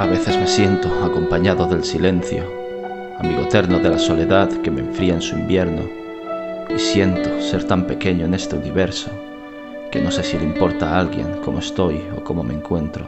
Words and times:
A 0.00 0.06
veces 0.06 0.34
me 0.38 0.46
siento 0.46 0.88
acompañado 1.04 1.66
del 1.66 1.84
silencio, 1.84 2.42
amigo 3.18 3.42
eterno 3.42 3.78
de 3.80 3.90
la 3.90 3.98
soledad 3.98 4.48
que 4.62 4.70
me 4.70 4.80
enfría 4.80 5.12
en 5.12 5.20
su 5.20 5.36
invierno, 5.36 5.82
y 6.74 6.78
siento 6.78 7.38
ser 7.42 7.64
tan 7.64 7.86
pequeño 7.86 8.24
en 8.24 8.32
este 8.32 8.56
universo 8.56 9.10
que 9.92 10.00
no 10.00 10.10
sé 10.10 10.22
si 10.22 10.38
le 10.38 10.44
importa 10.44 10.88
a 10.88 11.00
alguien 11.00 11.42
cómo 11.44 11.58
estoy 11.58 12.02
o 12.16 12.24
cómo 12.24 12.42
me 12.42 12.54
encuentro. 12.54 13.04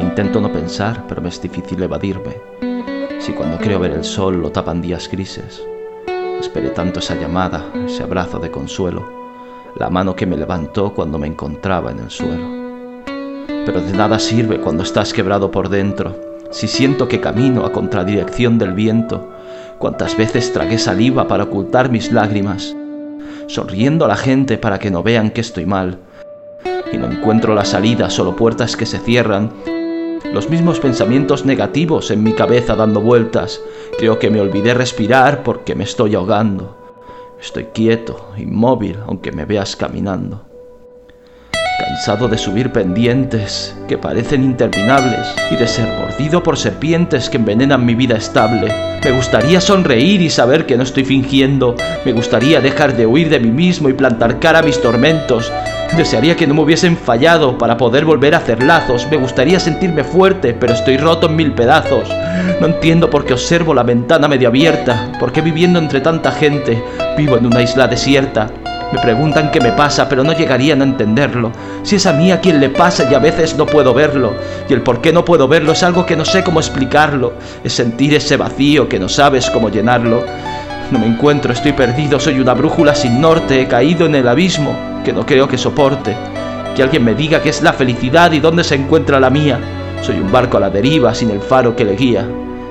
Intento 0.00 0.40
no 0.40 0.50
pensar, 0.50 1.04
pero 1.06 1.20
me 1.20 1.28
es 1.28 1.42
difícil 1.42 1.82
evadirme. 1.82 2.38
Si 3.18 3.32
cuando 3.32 3.58
creo 3.58 3.78
ver 3.78 3.90
el 3.90 4.02
sol 4.02 4.40
lo 4.40 4.50
tapan 4.50 4.80
días 4.80 5.10
grises, 5.10 5.62
esperé 6.40 6.70
tanto 6.70 7.00
esa 7.00 7.16
llamada, 7.16 7.66
ese 7.84 8.02
abrazo 8.02 8.38
de 8.38 8.50
consuelo, 8.50 9.06
la 9.76 9.90
mano 9.90 10.16
que 10.16 10.24
me 10.24 10.38
levantó 10.38 10.94
cuando 10.94 11.18
me 11.18 11.26
encontraba 11.26 11.90
en 11.90 11.98
el 11.98 12.10
suelo 12.10 12.53
pero 13.64 13.80
de 13.80 13.92
nada 13.92 14.18
sirve 14.18 14.60
cuando 14.60 14.82
estás 14.82 15.12
quebrado 15.12 15.50
por 15.50 15.68
dentro. 15.68 16.14
Si 16.50 16.68
siento 16.68 17.08
que 17.08 17.20
camino 17.20 17.64
a 17.64 17.72
contradirección 17.72 18.58
del 18.58 18.72
viento, 18.72 19.30
cuántas 19.78 20.16
veces 20.16 20.52
tragué 20.52 20.78
saliva 20.78 21.26
para 21.26 21.44
ocultar 21.44 21.90
mis 21.90 22.12
lágrimas, 22.12 22.76
sonriendo 23.48 24.04
a 24.04 24.08
la 24.08 24.16
gente 24.16 24.58
para 24.58 24.78
que 24.78 24.90
no 24.90 25.02
vean 25.02 25.30
que 25.30 25.40
estoy 25.40 25.66
mal, 25.66 25.98
y 26.92 26.96
no 26.96 27.10
encuentro 27.10 27.54
la 27.54 27.64
salida, 27.64 28.10
solo 28.10 28.36
puertas 28.36 28.76
que 28.76 28.86
se 28.86 28.98
cierran, 28.98 29.50
los 30.32 30.48
mismos 30.48 30.80
pensamientos 30.80 31.44
negativos 31.44 32.10
en 32.10 32.22
mi 32.22 32.32
cabeza 32.32 32.76
dando 32.76 33.00
vueltas, 33.00 33.60
creo 33.98 34.18
que 34.18 34.30
me 34.30 34.40
olvidé 34.40 34.74
respirar 34.74 35.42
porque 35.42 35.74
me 35.74 35.84
estoy 35.84 36.14
ahogando. 36.14 36.76
Estoy 37.40 37.64
quieto, 37.64 38.30
inmóvil, 38.38 38.96
aunque 39.06 39.32
me 39.32 39.44
veas 39.44 39.76
caminando 39.76 40.53
cansado 41.78 42.28
de 42.28 42.38
subir 42.38 42.70
pendientes 42.70 43.74
que 43.88 43.98
parecen 43.98 44.44
interminables 44.44 45.26
y 45.50 45.56
de 45.56 45.66
ser 45.66 45.86
mordido 45.98 46.42
por 46.42 46.56
serpientes 46.56 47.28
que 47.28 47.36
envenenan 47.36 47.84
mi 47.84 47.94
vida 47.94 48.16
estable. 48.16 48.72
Me 49.02 49.10
gustaría 49.10 49.60
sonreír 49.60 50.22
y 50.22 50.30
saber 50.30 50.66
que 50.66 50.76
no 50.76 50.82
estoy 50.82 51.04
fingiendo. 51.04 51.74
Me 52.04 52.12
gustaría 52.12 52.60
dejar 52.60 52.96
de 52.96 53.06
huir 53.06 53.28
de 53.28 53.40
mí 53.40 53.50
mismo 53.50 53.88
y 53.88 53.92
plantar 53.92 54.38
cara 54.38 54.60
a 54.60 54.62
mis 54.62 54.80
tormentos. 54.80 55.52
Desearía 55.96 56.36
que 56.36 56.46
no 56.46 56.54
me 56.54 56.62
hubiesen 56.62 56.96
fallado 56.96 57.58
para 57.58 57.76
poder 57.76 58.04
volver 58.04 58.34
a 58.34 58.38
hacer 58.38 58.62
lazos. 58.62 59.06
Me 59.10 59.16
gustaría 59.16 59.60
sentirme 59.60 60.04
fuerte, 60.04 60.54
pero 60.54 60.72
estoy 60.72 60.96
roto 60.96 61.28
en 61.28 61.36
mil 61.36 61.52
pedazos. 61.52 62.08
No 62.60 62.66
entiendo 62.66 63.10
por 63.10 63.24
qué 63.24 63.34
observo 63.34 63.74
la 63.74 63.82
ventana 63.82 64.26
medio 64.26 64.48
abierta, 64.48 65.12
por 65.20 65.32
qué 65.32 65.40
viviendo 65.40 65.78
entre 65.78 66.00
tanta 66.00 66.32
gente 66.32 66.82
vivo 67.16 67.36
en 67.36 67.46
una 67.46 67.62
isla 67.62 67.86
desierta. 67.86 68.48
Me 68.94 69.00
preguntan 69.00 69.50
qué 69.50 69.60
me 69.60 69.72
pasa, 69.72 70.08
pero 70.08 70.22
no 70.22 70.32
llegarían 70.34 70.80
a 70.80 70.84
entenderlo. 70.84 71.50
Si 71.82 71.96
es 71.96 72.06
a 72.06 72.12
mí 72.12 72.30
a 72.30 72.40
quien 72.40 72.60
le 72.60 72.68
pasa 72.70 73.10
y 73.10 73.12
a 73.12 73.18
veces 73.18 73.56
no 73.56 73.66
puedo 73.66 73.92
verlo. 73.92 74.36
Y 74.68 74.72
el 74.72 74.82
por 74.82 75.00
qué 75.00 75.12
no 75.12 75.24
puedo 75.24 75.48
verlo 75.48 75.72
es 75.72 75.82
algo 75.82 76.06
que 76.06 76.14
no 76.14 76.24
sé 76.24 76.44
cómo 76.44 76.60
explicarlo. 76.60 77.32
Es 77.64 77.72
sentir 77.72 78.14
ese 78.14 78.36
vacío 78.36 78.88
que 78.88 79.00
no 79.00 79.08
sabes 79.08 79.50
cómo 79.50 79.68
llenarlo. 79.68 80.22
No 80.92 81.00
me 81.00 81.08
encuentro, 81.08 81.52
estoy 81.52 81.72
perdido, 81.72 82.20
soy 82.20 82.38
una 82.38 82.54
brújula 82.54 82.94
sin 82.94 83.20
norte, 83.20 83.62
he 83.62 83.66
caído 83.66 84.06
en 84.06 84.14
el 84.14 84.28
abismo 84.28 84.76
que 85.04 85.12
no 85.12 85.26
creo 85.26 85.48
que 85.48 85.58
soporte. 85.58 86.16
Que 86.76 86.84
alguien 86.84 87.04
me 87.04 87.16
diga 87.16 87.42
qué 87.42 87.48
es 87.48 87.62
la 87.62 87.72
felicidad 87.72 88.30
y 88.30 88.38
dónde 88.38 88.62
se 88.62 88.76
encuentra 88.76 89.18
la 89.18 89.28
mía. 89.28 89.58
Soy 90.02 90.20
un 90.20 90.30
barco 90.30 90.58
a 90.58 90.60
la 90.60 90.70
deriva 90.70 91.12
sin 91.16 91.30
el 91.30 91.40
faro 91.40 91.74
que 91.74 91.84
le 91.84 91.96
guía. 91.96 92.28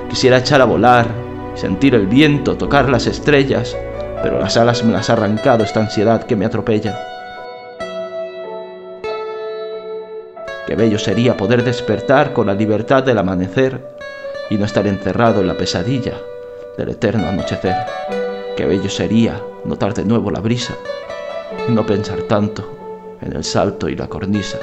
Quisiera 0.09 0.38
echar 0.38 0.61
a 0.61 0.66
volar, 0.66 1.05
sentir 1.55 1.95
el 1.95 2.07
viento, 2.07 2.55
tocar 2.55 2.88
las 2.88 3.07
estrellas, 3.07 3.75
pero 4.23 4.39
las 4.39 4.56
alas 4.56 4.84
me 4.85 4.94
las 4.94 5.09
ha 5.09 5.13
arrancado 5.13 5.66
esta 5.66 5.81
ansiedad 5.81 6.23
que 6.23 6.38
me 6.38 6.45
atropella. 6.45 6.97
Qué 10.66 10.75
bello 10.75 10.97
sería 10.97 11.35
poder 11.35 11.63
despertar 11.63 12.31
con 12.31 12.47
la 12.47 12.53
libertad 12.53 13.03
del 13.03 13.17
amanecer 13.17 13.85
y 14.50 14.56
no 14.56 14.63
estar 14.63 14.88
encerrado 14.88 15.41
en 15.41 15.47
la 15.47 15.56
pesadilla 15.56 16.13
del 16.78 16.89
eterno 16.89 17.28
anochecer. 17.28 17.75
Qué 18.56 18.66
bello 18.66 18.89
sería 18.89 19.41
notar 19.66 19.94
de 19.94 20.06
nuevo 20.06 20.31
la 20.31 20.40
brisa 20.40 20.73
y 21.67 21.72
no 21.73 21.85
pensar 21.85 22.22
tanto 22.23 23.17
en 23.22 23.35
el 23.35 23.44
salto 23.44 23.90
y 23.90 23.95
la 23.95 24.07
cornisa. 24.07 24.57